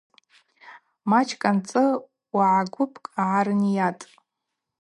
[1.09, 1.83] Мачӏкӏ анцӏы
[2.35, 4.05] уагӏа гвыпкӏ гӏарынйатӏ.